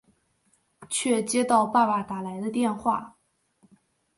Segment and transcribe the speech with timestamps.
[0.89, 3.17] 却接到爸爸打来的电话